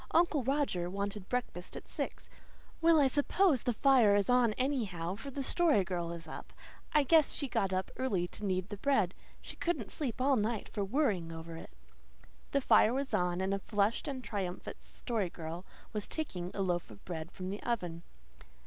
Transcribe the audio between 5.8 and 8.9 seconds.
Girl is up. I guess she got up early to knead the